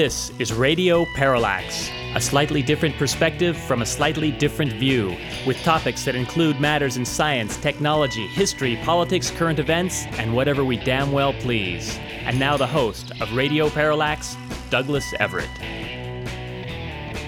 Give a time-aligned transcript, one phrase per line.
[0.00, 5.14] This is Radio Parallax, a slightly different perspective from a slightly different view,
[5.46, 10.78] with topics that include matters in science, technology, history, politics, current events, and whatever we
[10.78, 11.98] damn well please.
[12.22, 14.38] And now the host of Radio Parallax,
[14.70, 15.50] Douglas Everett.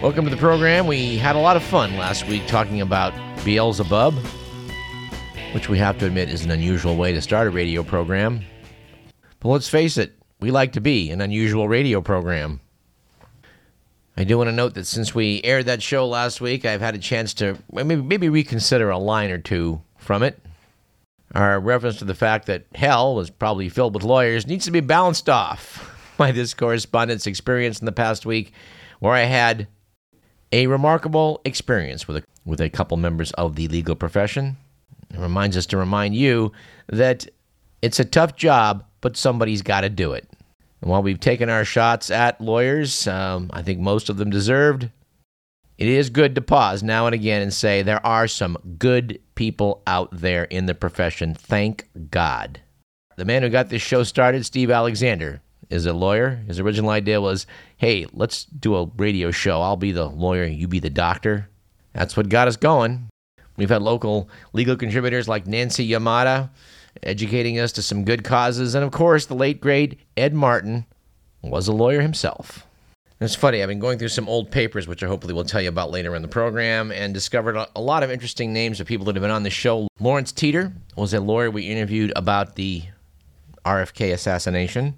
[0.00, 0.86] Welcome to the program.
[0.86, 3.12] We had a lot of fun last week talking about
[3.44, 4.14] Beelzebub,
[5.52, 8.42] which we have to admit is an unusual way to start a radio program.
[9.40, 12.60] But let's face it, we like to be an unusual radio program.
[14.16, 16.96] I do want to note that since we aired that show last week, I've had
[16.96, 20.38] a chance to maybe, maybe reconsider a line or two from it.
[21.34, 24.80] Our reference to the fact that hell was probably filled with lawyers needs to be
[24.80, 28.52] balanced off by this correspondent's experience in the past week,
[28.98, 29.68] where I had
[30.50, 34.56] a remarkable experience with a, with a couple members of the legal profession.
[35.14, 36.52] It reminds us to remind you
[36.88, 37.28] that
[37.80, 40.28] it's a tough job, but somebody's got to do it.
[40.82, 44.90] And while we've taken our shots at lawyers, um, I think most of them deserved,
[45.78, 49.82] it is good to pause now and again and say there are some good people
[49.86, 51.34] out there in the profession.
[51.34, 52.60] Thank God.
[53.16, 56.42] The man who got this show started, Steve Alexander, is a lawyer.
[56.48, 59.60] His original idea was hey, let's do a radio show.
[59.60, 61.48] I'll be the lawyer, you be the doctor.
[61.92, 63.08] That's what got us going.
[63.56, 66.50] We've had local legal contributors like Nancy Yamada
[67.02, 68.74] educating us to some good causes.
[68.74, 70.86] And of course, the late great Ed Martin
[71.42, 72.66] was a lawyer himself.
[73.20, 75.68] it's funny, I've been going through some old papers, which I hopefully will tell you
[75.68, 79.16] about later in the program, and discovered a lot of interesting names of people that
[79.16, 79.88] have been on the show.
[80.00, 82.84] Lawrence Teeter was a lawyer we interviewed about the
[83.64, 84.94] RFK assassination.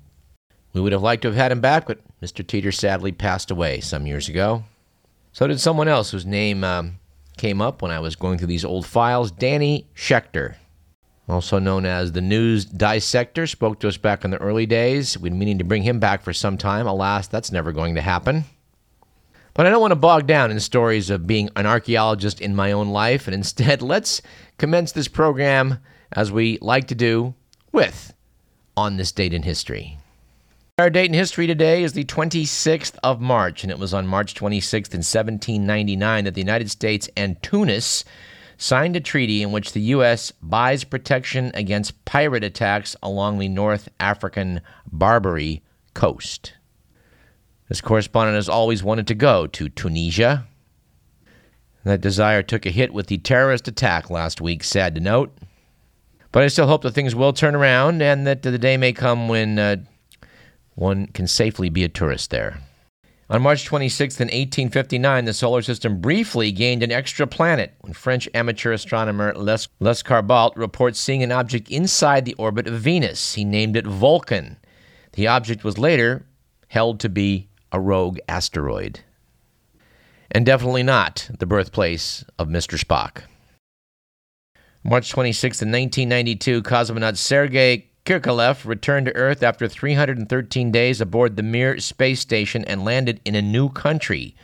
[0.72, 2.46] We would have liked to have had him back, but Mr.
[2.46, 4.64] Teeter sadly passed away some years ago.
[5.32, 6.98] So did someone else whose name um,
[7.36, 10.56] came up when I was going through these old files Danny Schechter
[11.28, 15.18] also known as the News Dissector, spoke to us back in the early days.
[15.18, 16.86] We'd meaning to bring him back for some time.
[16.86, 18.44] Alas, that's never going to happen.
[19.54, 22.72] But I don't want to bog down in stories of being an archaeologist in my
[22.72, 24.20] own life, and instead, let's
[24.58, 25.78] commence this program
[26.12, 27.34] as we like to do
[27.72, 28.12] with
[28.76, 29.98] On This Date in History.
[30.76, 34.34] Our date in history today is the 26th of March, and it was on March
[34.34, 38.04] 26th in 1799 that the United States and Tunis
[38.56, 40.32] signed a treaty in which the U.S.
[40.42, 44.60] buys protection against pirate attacks along the North African
[44.90, 45.62] Barbary
[45.94, 46.54] coast.
[47.68, 50.46] This correspondent has always wanted to go to Tunisia.
[51.84, 55.36] That desire took a hit with the terrorist attack last week, sad to note.
[56.32, 59.28] But I still hope that things will turn around and that the day may come
[59.28, 59.76] when uh,
[60.74, 62.58] one can safely be a tourist there.
[63.34, 68.28] On March 26, in 1859, the solar system briefly gained an extra planet when French
[68.32, 73.34] amateur astronomer Les, Lescarbault reports seeing an object inside the orbit of Venus.
[73.34, 74.56] He named it Vulcan.
[75.14, 76.24] The object was later
[76.68, 79.00] held to be a rogue asteroid.
[80.30, 82.78] And definitely not the birthplace of Mr.
[82.78, 83.24] Spock.
[84.84, 91.80] March 26, 1992, cosmonaut Sergei Krikalev returned to Earth after 313 days aboard the Mir
[91.80, 94.36] space station and landed in a new country.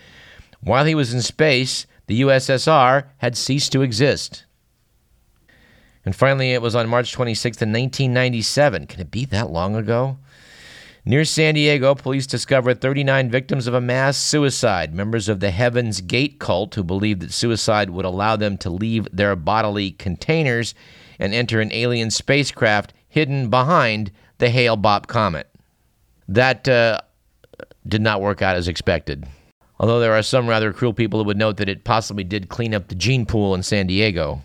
[0.62, 4.44] While he was in space, the USSR had ceased to exist.
[6.06, 8.86] And finally, it was on March 26th, 1997.
[8.86, 10.16] Can it be that long ago?
[11.04, 16.00] Near San Diego, police discovered 39 victims of a mass suicide, members of the Heaven's
[16.00, 20.74] Gate cult who believed that suicide would allow them to leave their bodily containers
[21.18, 25.48] and enter an alien spacecraft hidden behind the Hale Bopp comet.
[26.26, 27.00] That uh,
[27.86, 29.26] did not work out as expected.
[29.78, 32.74] Although there are some rather cruel people who would note that it possibly did clean
[32.74, 34.42] up the gene pool in San Diego.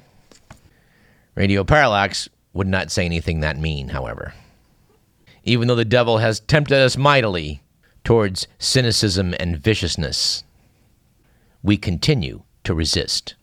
[1.35, 4.33] Radio Parallax would not say anything that mean, however.
[5.43, 7.61] Even though the devil has tempted us mightily
[8.03, 10.43] towards cynicism and viciousness,
[11.61, 13.35] we continue to resist.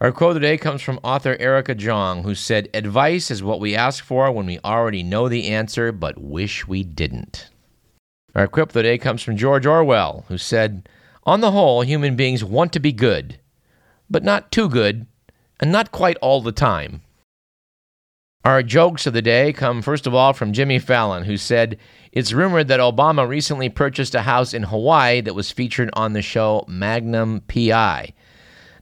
[0.00, 4.04] Our quote today comes from author Erica Jong, who said, Advice is what we ask
[4.04, 7.50] for when we already know the answer but wish we didn't.
[8.32, 10.88] Our quip day comes from George Orwell, who said,
[11.24, 13.40] On the whole, human beings want to be good,
[14.08, 15.08] but not too good,
[15.58, 17.02] and not quite all the time.
[18.44, 21.76] Our jokes of the day come first of all from Jimmy Fallon, who said,
[22.12, 26.22] It's rumored that Obama recently purchased a house in Hawaii that was featured on the
[26.22, 28.14] show Magnum PI.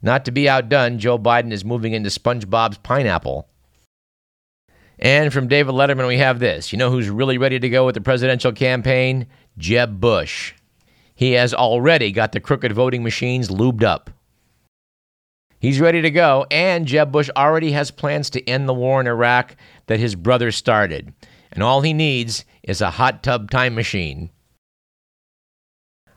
[0.02, 3.48] Not to be outdone, Joe Biden is moving into SpongeBob's pineapple.
[4.98, 6.72] And from David Letterman, we have this.
[6.72, 9.26] You know who's really ready to go with the presidential campaign?
[9.58, 10.54] Jeb Bush.
[11.14, 14.10] He has already got the crooked voting machines lubed up.
[15.58, 19.06] He's ready to go, and Jeb Bush already has plans to end the war in
[19.06, 19.56] Iraq
[19.86, 21.12] that his brother started.
[21.50, 24.30] And all he needs is a hot tub time machine.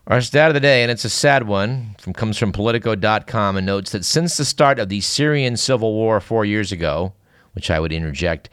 [0.08, 3.66] Our stat of the day, and it's a sad one, from, comes from Politico.com and
[3.66, 7.14] notes that since the start of the Syrian civil war four years ago,
[7.54, 8.50] which I would interject,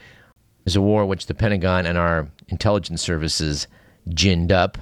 [0.67, 3.69] is a war which the Pentagon and our intelligence services
[4.11, 4.77] ginned up,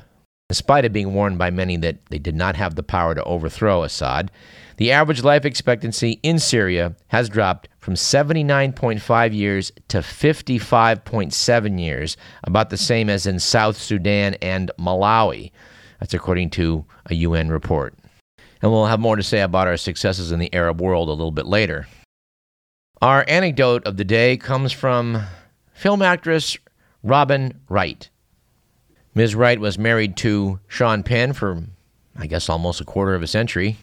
[0.51, 3.23] in spite of being warned by many that they did not have the power to
[3.23, 4.33] overthrow Assad,
[4.77, 12.71] the average life expectancy in Syria has dropped from 79.5 years to 55.7 years, about
[12.71, 15.53] the same as in South Sudan and Malawi.
[16.05, 17.95] That's according to a UN report.
[18.61, 21.31] And we'll have more to say about our successes in the Arab world a little
[21.31, 21.89] bit later.
[23.01, 25.23] Our anecdote of the day comes from
[25.73, 26.59] film actress
[27.03, 28.11] Robin Wright.
[29.15, 29.35] Ms.
[29.35, 31.65] Wright was married to Sean Penn for,
[32.19, 33.79] I guess, almost a quarter of a century.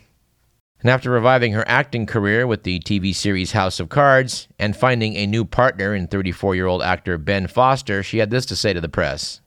[0.81, 5.15] And after reviving her acting career with the TV series House of Cards and finding
[5.15, 8.73] a new partner in 34 year old actor Ben Foster, she had this to say
[8.73, 9.41] to the press.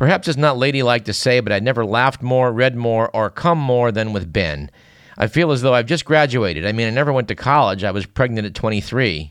[0.00, 3.58] Perhaps it's not ladylike to say, but I never laughed more, read more, or come
[3.58, 4.70] more than with Ben.
[5.18, 6.64] I feel as though I've just graduated.
[6.64, 7.84] I mean, I never went to college.
[7.84, 9.30] I was pregnant at 23.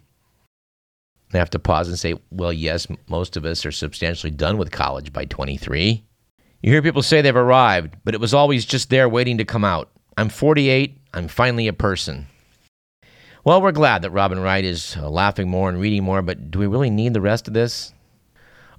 [1.33, 4.69] I have to pause and say, well, yes, most of us are substantially done with
[4.69, 6.03] college by 23.
[6.61, 9.65] You hear people say they've arrived, but it was always just there waiting to come
[9.65, 9.89] out.
[10.17, 10.99] I'm 48.
[11.15, 12.27] I'm finally a person.
[13.43, 16.59] Well, we're glad that Robin Wright is uh, laughing more and reading more, but do
[16.59, 17.91] we really need the rest of this?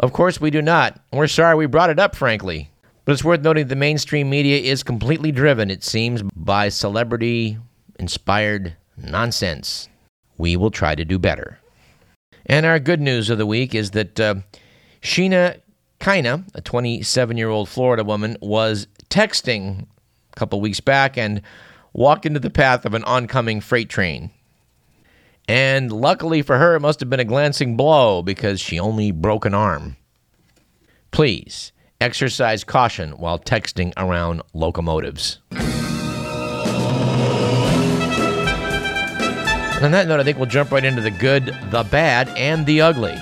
[0.00, 0.98] Of course, we do not.
[1.12, 2.70] We're sorry we brought it up, frankly.
[3.04, 7.58] But it's worth noting the mainstream media is completely driven, it seems, by celebrity
[7.98, 9.88] inspired nonsense.
[10.38, 11.58] We will try to do better.
[12.46, 14.36] And our good news of the week is that uh,
[15.02, 15.60] Sheena
[16.00, 19.82] Kina, a 27 year old Florida woman, was texting
[20.32, 21.42] a couple weeks back and
[21.92, 24.30] walked into the path of an oncoming freight train.
[25.48, 29.44] And luckily for her, it must have been a glancing blow because she only broke
[29.44, 29.96] an arm.
[31.10, 35.38] Please exercise caution while texting around locomotives.
[39.82, 42.82] On that note, I think we'll jump right into the good, the bad, and the
[42.82, 43.18] ugly.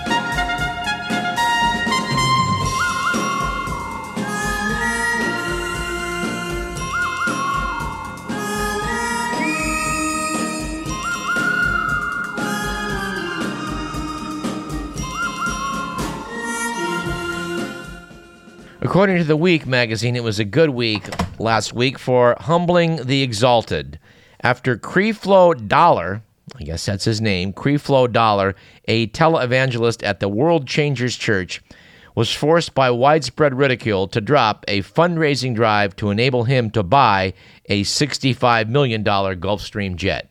[18.98, 21.04] According to the Week magazine, it was a good week
[21.38, 23.96] last week for Humbling the Exalted.
[24.40, 26.20] After Creflo Dollar,
[26.56, 28.56] I guess that's his name, Creflo Dollar,
[28.88, 31.62] a televangelist at the World Changers Church,
[32.16, 37.34] was forced by widespread ridicule to drop a fundraising drive to enable him to buy
[37.66, 40.28] a $65 million Gulfstream jet.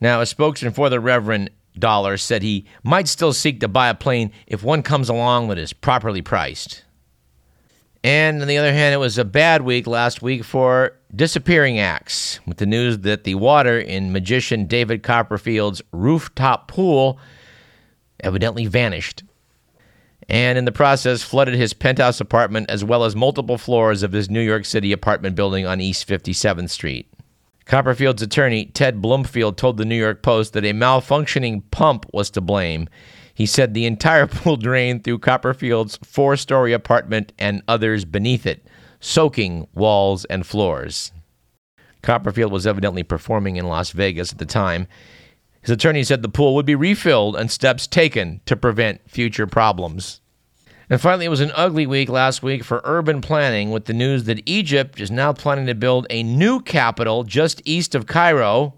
[0.00, 3.96] Now, a spokesman for the Reverend Dollar said he might still seek to buy a
[3.96, 6.84] plane if one comes along that is properly priced.
[8.04, 12.40] And on the other hand, it was a bad week last week for disappearing acts,
[12.46, 17.18] with the news that the water in magician David Copperfield's rooftop pool
[18.20, 19.22] evidently vanished.
[20.28, 24.30] And in the process, flooded his penthouse apartment as well as multiple floors of his
[24.30, 27.08] New York City apartment building on East 57th Street.
[27.66, 32.40] Copperfield's attorney, Ted Bloomfield, told the New York Post that a malfunctioning pump was to
[32.40, 32.88] blame
[33.42, 38.64] he said the entire pool drained through Copperfield's four story apartment and others beneath it,
[39.00, 41.10] soaking walls and floors.
[42.02, 44.86] Copperfield was evidently performing in Las Vegas at the time.
[45.60, 50.20] His attorney said the pool would be refilled and steps taken to prevent future problems.
[50.88, 54.22] And finally, it was an ugly week last week for urban planning with the news
[54.24, 58.74] that Egypt is now planning to build a new capital just east of Cairo,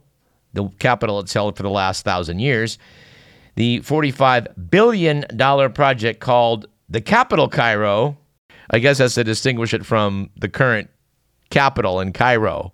[0.55, 2.79] the capital it's held for the last thousand years
[3.55, 5.25] the $45 billion
[5.73, 8.17] project called the Capital Cairo.
[8.71, 10.91] I guess that's to distinguish it from the current
[11.51, 12.73] capital in Cairo.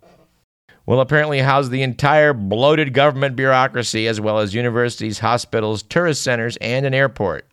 [0.86, 6.56] Will apparently house the entire bloated government bureaucracy as well as universities, hospitals, tourist centers,
[6.56, 7.46] and an airport.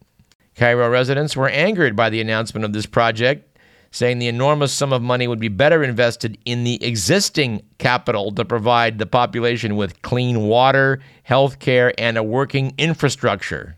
[0.55, 3.56] Cairo residents were angered by the announcement of this project
[3.97, 8.45] saying the enormous sum of money would be better invested in the existing capital to
[8.45, 13.75] provide the population with clean water, health care, and a working infrastructure.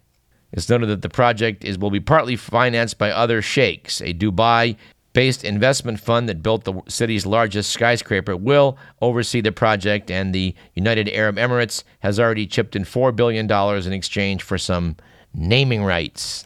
[0.51, 4.01] It's noted that the project is, will be partly financed by other sheikhs.
[4.01, 4.75] A Dubai
[5.13, 10.53] based investment fund that built the city's largest skyscraper will oversee the project, and the
[10.75, 14.97] United Arab Emirates has already chipped in $4 billion in exchange for some
[15.33, 16.45] naming rights.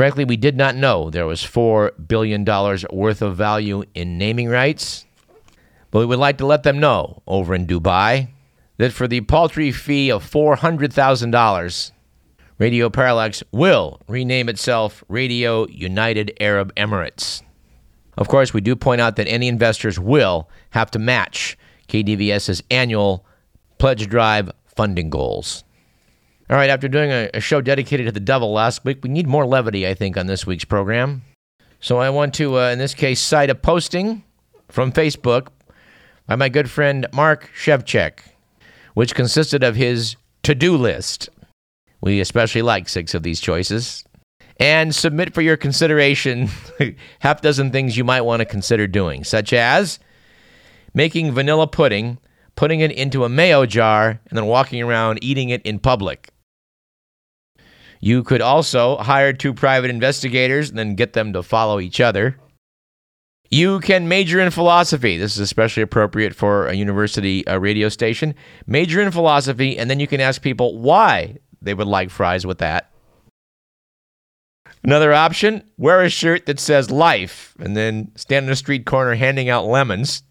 [0.00, 2.42] Frankly, we did not know there was $4 billion
[2.90, 5.04] worth of value in naming rights,
[5.90, 8.28] but we would like to let them know over in Dubai
[8.78, 11.90] that for the paltry fee of $400,000,
[12.56, 17.42] Radio Parallax will rename itself Radio United Arab Emirates.
[18.16, 23.26] Of course, we do point out that any investors will have to match KDVS's annual
[23.76, 25.62] pledge drive funding goals.
[26.50, 29.28] All right, after doing a, a, show dedicated to the devil last week, we need
[29.28, 31.22] more levity, I think, on this week's program.
[31.78, 34.24] So I want to, uh, in this case, cite a posting
[34.68, 35.50] from Facebook
[36.26, 38.18] by my good friend Mark Shevchek,
[38.94, 41.28] which consisted of his to do list.
[42.00, 44.04] We especially like six of these choices.
[44.58, 46.48] And submit for your consideration
[47.20, 50.00] half dozen things you might want to consider doing, such as
[50.94, 52.18] making vanilla pudding,
[52.56, 56.32] putting it into a mayo jar, and then walking around eating it in public.
[58.00, 62.36] You could also hire two private investigators and then get them to follow each other.
[63.50, 65.18] You can major in philosophy.
[65.18, 68.34] This is especially appropriate for a university radio station.
[68.66, 72.58] Major in philosophy, and then you can ask people why they would like fries with
[72.58, 72.90] that.
[74.82, 79.14] Another option wear a shirt that says life, and then stand in a street corner
[79.14, 80.22] handing out lemons.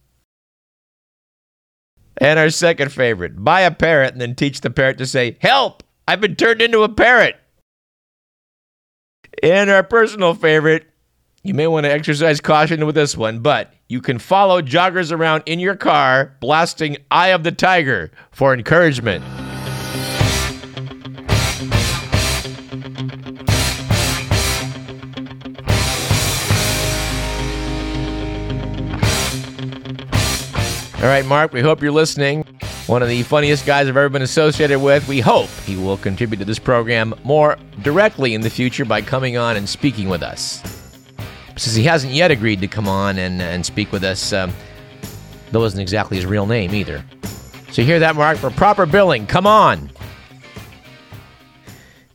[2.17, 5.83] And our second favorite buy a parrot and then teach the parrot to say, Help!
[6.07, 7.35] I've been turned into a parrot.
[9.43, 10.86] And our personal favorite
[11.43, 15.43] you may want to exercise caution with this one, but you can follow joggers around
[15.45, 19.24] in your car blasting Eye of the Tiger for encouragement.
[30.99, 32.43] All right, Mark, we hope you're listening.
[32.87, 35.07] One of the funniest guys I've ever been associated with.
[35.07, 39.37] We hope he will contribute to this program more directly in the future by coming
[39.37, 40.61] on and speaking with us
[41.55, 44.33] since he hasn't yet agreed to come on and, and speak with us.
[44.33, 44.51] Um,
[45.53, 47.01] that wasn't exactly his real name either.
[47.71, 48.37] So hear that, Mark?
[48.37, 49.91] For proper billing, come on.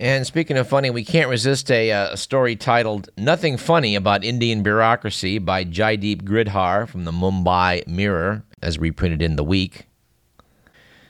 [0.04, 4.22] And speaking of funny, we can't resist a, uh, a, story titled Nothing Funny About
[4.22, 9.86] Indian Bureaucracy by Jaideep Gridhar from the Mumbai Mirror, as reprinted in The Week.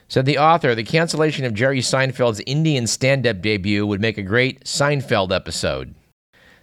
[0.07, 4.21] Said the author, the cancellation of Jerry Seinfeld's Indian stand up debut would make a
[4.21, 5.93] great Seinfeld episode.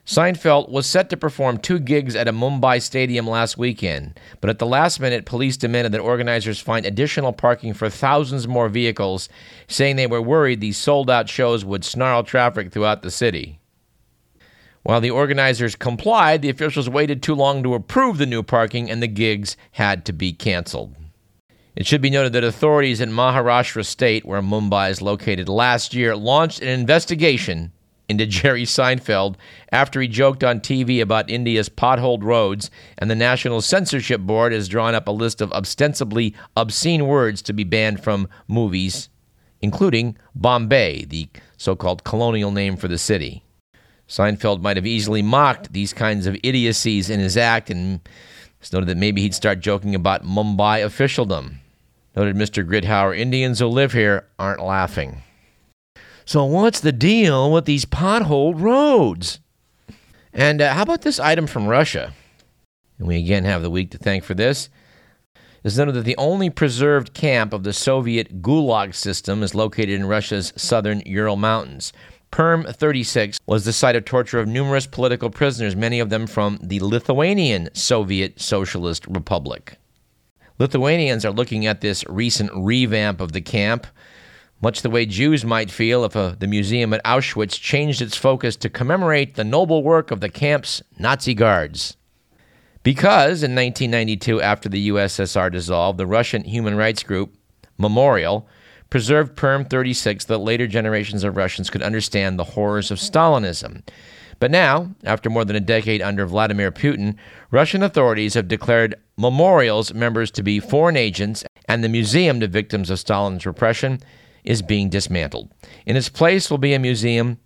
[0.04, 4.58] Seinfeld was set to perform two gigs at a Mumbai stadium last weekend, but at
[4.58, 9.28] the last minute, police demanded that organizers find additional parking for thousands more vehicles,
[9.68, 13.60] saying they were worried these sold out shows would snarl traffic throughout the city.
[14.82, 19.00] While the organizers complied, the officials waited too long to approve the new parking and
[19.00, 20.96] the gigs had to be canceled.
[21.76, 26.16] It should be noted that authorities in Maharashtra state, where Mumbai is located, last year
[26.16, 27.70] launched an investigation
[28.12, 29.34] into Jerry Seinfeld
[29.72, 34.68] after he joked on TV about India's potholed roads, and the National Censorship Board has
[34.68, 39.08] drawn up a list of ostensibly obscene words to be banned from movies,
[39.60, 43.42] including Bombay, the so called colonial name for the city.
[44.08, 48.00] Seinfeld might have easily mocked these kinds of idiocies in his act and
[48.62, 51.58] it's noted that maybe he'd start joking about Mumbai officialdom.
[52.14, 52.64] Noted Mr.
[52.64, 55.22] Gridhauer, Indians who live here aren't laughing.
[56.32, 59.40] So, what's the deal with these potholed roads?
[60.32, 62.14] And uh, how about this item from Russia?
[62.98, 64.70] And we again have the week to thank for this.
[65.62, 70.06] It's noted that the only preserved camp of the Soviet Gulag system is located in
[70.06, 71.92] Russia's southern Ural Mountains.
[72.30, 76.58] Perm 36 was the site of torture of numerous political prisoners, many of them from
[76.62, 79.76] the Lithuanian Soviet Socialist Republic.
[80.58, 83.86] Lithuanians are looking at this recent revamp of the camp
[84.62, 88.56] much the way Jews might feel if uh, the museum at Auschwitz changed its focus
[88.56, 91.96] to commemorate the noble work of the camp's Nazi guards.
[92.84, 97.34] Because in 1992, after the USSR dissolved, the Russian human rights group
[97.76, 98.48] Memorial
[98.88, 103.82] preserved Perm 36 so that later generations of Russians could understand the horrors of Stalinism.
[104.38, 107.16] But now, after more than a decade under Vladimir Putin,
[107.50, 112.90] Russian authorities have declared Memorial's members to be foreign agents and the museum to victims
[112.90, 114.00] of Stalin's repression
[114.44, 115.50] is being dismantled.
[115.86, 117.38] In its place will be a museum,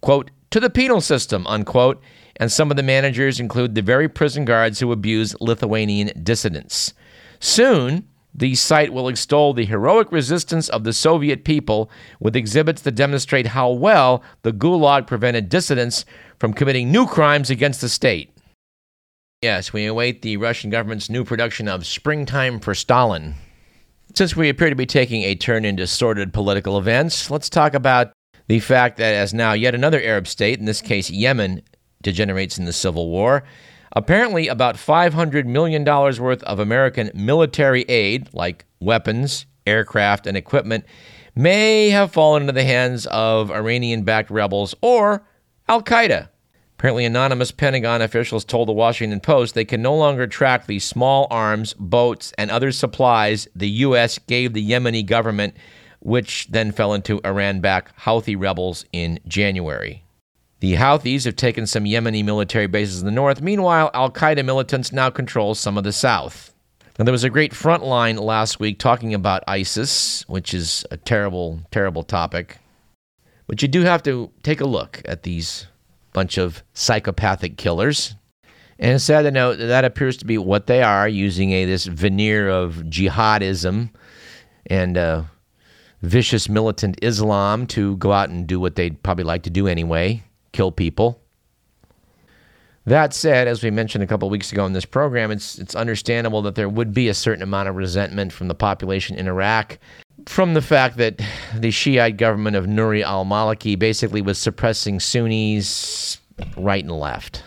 [0.00, 2.02] quote, to the penal system, unquote,
[2.36, 6.94] and some of the managers include the very prison guards who abuse Lithuanian dissidents.
[7.38, 11.90] Soon, the site will extol the heroic resistance of the Soviet people
[12.20, 16.04] with exhibits that demonstrate how well the Gulag prevented dissidents
[16.38, 18.30] from committing new crimes against the state.
[19.42, 23.34] Yes, we await the Russian government's new production of Springtime for Stalin.
[24.14, 28.12] Since we appear to be taking a turn into sordid political events, let's talk about
[28.48, 31.62] the fact that as now yet another Arab state, in this case Yemen,
[32.02, 33.44] degenerates in the civil war,
[33.92, 40.84] apparently about $500 million worth of American military aid, like weapons, aircraft, and equipment,
[41.36, 45.24] may have fallen into the hands of Iranian backed rebels or
[45.68, 46.29] Al Qaeda.
[46.80, 51.26] Apparently, anonymous Pentagon officials told the Washington Post they can no longer track the small
[51.30, 54.18] arms, boats, and other supplies the U.S.
[54.18, 55.54] gave the Yemeni government,
[55.98, 60.04] which then fell into Iran backed Houthi rebels in January.
[60.60, 63.42] The Houthis have taken some Yemeni military bases in the north.
[63.42, 66.54] Meanwhile, Al Qaeda militants now control some of the south.
[66.98, 71.60] Now, there was a great Frontline last week talking about ISIS, which is a terrible,
[71.70, 72.56] terrible topic.
[73.46, 75.66] But you do have to take a look at these
[76.12, 78.14] bunch of psychopathic killers.
[78.78, 81.84] And sad to note that that appears to be what they are, using a this
[81.84, 83.90] veneer of jihadism
[84.66, 85.24] and uh,
[86.00, 90.22] vicious militant Islam to go out and do what they'd probably like to do anyway
[90.52, 91.20] kill people.
[92.86, 96.42] That said, as we mentioned a couple weeks ago in this program, it's, it's understandable
[96.42, 99.78] that there would be a certain amount of resentment from the population in Iraq
[100.26, 101.20] from the fact that
[101.54, 106.18] the Shiite government of Nouri al Maliki basically was suppressing Sunnis
[106.56, 107.44] right and left.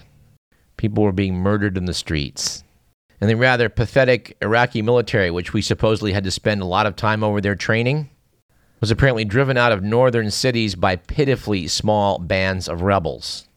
[0.77, 2.63] People were being murdered in the streets.
[3.21, 6.95] And the rather pathetic Iraqi military, which we supposedly had to spend a lot of
[6.95, 8.09] time over there training,
[8.81, 13.47] was apparently driven out of northern cities by pitifully small bands of rebels.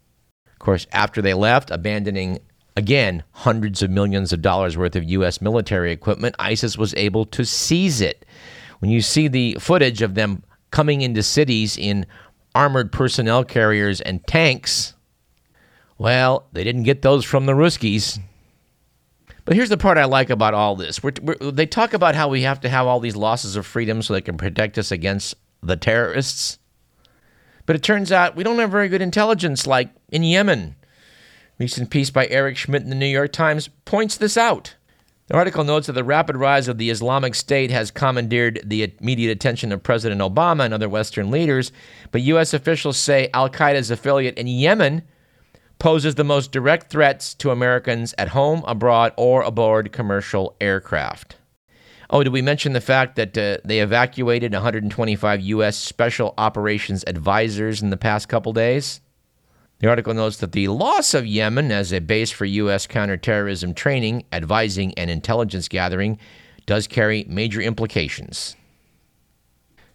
[0.46, 2.38] Of course, after they left, abandoning
[2.76, 5.40] again hundreds of millions of dollars worth of U.S.
[5.40, 8.25] military equipment, ISIS was able to seize it
[8.78, 12.06] when you see the footage of them coming into cities in
[12.54, 14.95] armored personnel carriers and tanks,
[15.99, 18.18] well, they didn't get those from the Ruskies.
[19.45, 21.02] But here's the part I like about all this.
[21.02, 24.02] We're, we're, they talk about how we have to have all these losses of freedom
[24.02, 26.59] so they can protect us against the terrorists.
[27.64, 30.76] But it turns out we don't have very good intelligence, like in Yemen.
[31.59, 34.75] Recent piece by Eric Schmitt in the New York Times points this out.
[35.28, 39.33] The article notes that the rapid rise of the Islamic State has commandeered the immediate
[39.33, 41.72] attention of President Obama and other Western leaders,
[42.12, 42.55] but U.S.
[42.55, 45.03] officials say Al Qaeda's affiliate in Yemen
[45.81, 51.37] poses the most direct threats to Americans at home, abroad, or aboard commercial aircraft.
[52.09, 55.77] Oh, did we mention the fact that uh, they evacuated 125 U.S.
[55.77, 59.01] Special Operations advisors in the past couple days?
[59.79, 62.87] The article notes that the loss of Yemen as a base for U.S.
[62.87, 66.19] counterterrorism training, advising, and intelligence gathering
[66.65, 68.57] does carry major implications.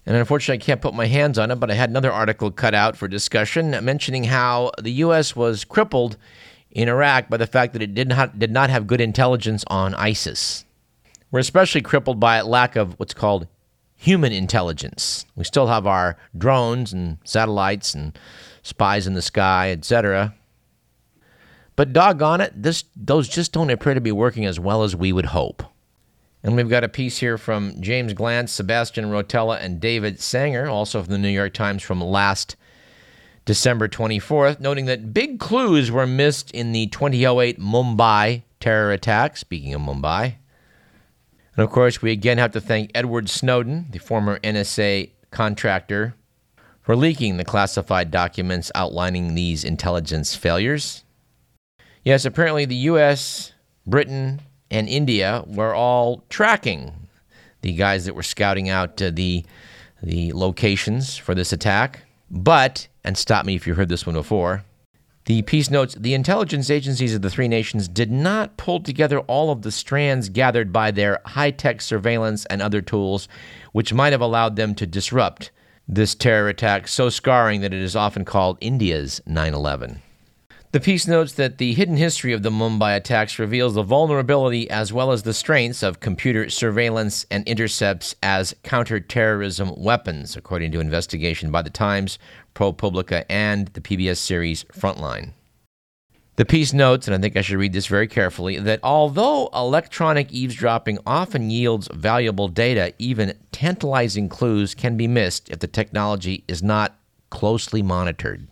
[0.05, 2.75] And unfortunately, I can't put my hands on it, but I had another article cut
[2.75, 5.35] out for discussion mentioning how the U.S.
[5.35, 6.17] was crippled
[6.69, 9.95] in Iraq by the fact that it did not, did not have good intelligence on
[9.95, 10.65] ISIS.
[11.31, 13.47] We're especially crippled by a lack of what's called
[13.95, 15.25] human intelligence.
[15.35, 18.17] We still have our drones and satellites and
[18.63, 20.35] spies in the sky, etc.
[21.75, 25.11] But doggone it, this, those just don't appear to be working as well as we
[25.11, 25.63] would hope.
[26.43, 31.01] And we've got a piece here from James Glanz, Sebastian Rotella, and David Sanger, also
[31.01, 32.55] from the New York Times from last
[33.45, 39.37] December 24th, noting that big clues were missed in the 2008 Mumbai terror attack.
[39.37, 40.35] Speaking of Mumbai.
[41.55, 46.15] And of course, we again have to thank Edward Snowden, the former NSA contractor
[46.81, 51.03] for leaking the classified documents outlining these intelligence failures.
[52.03, 53.53] Yes, apparently the US,
[53.85, 54.41] Britain,
[54.71, 56.91] and India were all tracking
[57.61, 59.45] the guys that were scouting out uh, the
[60.03, 62.01] the locations for this attack.
[62.31, 64.63] But, and stop me if you heard this one before,
[65.25, 69.51] the piece notes the intelligence agencies of the three nations did not pull together all
[69.51, 73.27] of the strands gathered by their high tech surveillance and other tools,
[73.73, 75.51] which might have allowed them to disrupt
[75.91, 80.01] this terror attack so scarring that it is often called India's 9 11.
[80.71, 84.93] The piece notes that the hidden history of the Mumbai attacks reveals the vulnerability as
[84.93, 91.51] well as the strengths of computer surveillance and intercepts as counterterrorism weapons, according to investigation
[91.51, 92.17] by The Times,
[92.55, 95.33] ProPublica, and the PBS series Frontline.
[96.37, 100.31] The piece notes, and I think I should read this very carefully, that although electronic
[100.31, 106.63] eavesdropping often yields valuable data, even tantalizing clues can be missed if the technology is
[106.63, 106.97] not
[107.29, 108.47] closely monitored,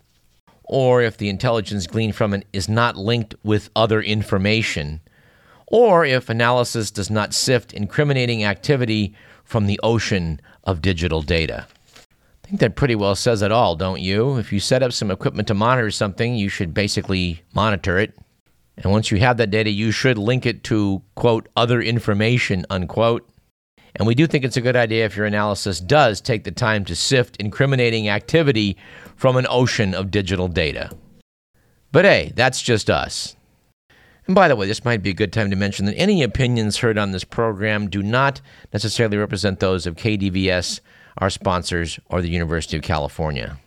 [0.65, 4.99] or if the intelligence gleaned from it is not linked with other information,
[5.65, 9.15] or if analysis does not sift incriminating activity
[9.45, 11.65] from the ocean of digital data.
[12.49, 14.37] I think that pretty well says it all, don't you?
[14.37, 18.17] If you set up some equipment to monitor something, you should basically monitor it.
[18.75, 23.29] And once you have that data, you should link it to, quote, other information, unquote.
[23.95, 26.85] And we do think it's a good idea if your analysis does take the time
[26.85, 28.77] to sift incriminating activity
[29.15, 30.89] from an ocean of digital data.
[31.91, 33.35] But hey, that's just us.
[34.25, 36.77] And by the way, this might be a good time to mention that any opinions
[36.77, 38.41] heard on this program do not
[38.73, 40.79] necessarily represent those of KDVS
[41.19, 43.57] our sponsors, or the University of California.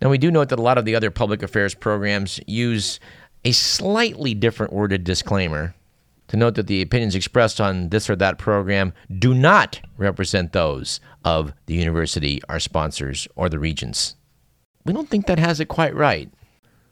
[0.00, 3.00] Now, we do note that a lot of the other public affairs programs use
[3.44, 5.74] a slightly different worded disclaimer
[6.28, 11.00] to note that the opinions expressed on this or that program do not represent those
[11.24, 14.16] of the university, our sponsors, or the regents.
[14.84, 16.30] We don't think that has it quite right.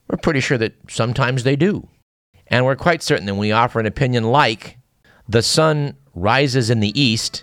[0.09, 1.89] We're pretty sure that sometimes they do.
[2.49, 4.79] And we're quite certain that we offer an opinion like,
[5.29, 7.43] the sun rises in the east,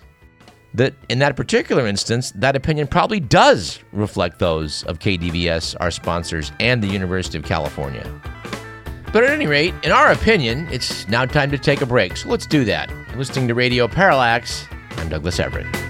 [0.74, 6.52] that in that particular instance, that opinion probably does reflect those of KDVS, our sponsors,
[6.60, 8.08] and the University of California.
[9.12, 12.16] But at any rate, in our opinion, it's now time to take a break.
[12.16, 12.90] So let's do that.
[13.16, 14.66] Listening to Radio Parallax.
[14.96, 15.89] I'm Douglas Everett.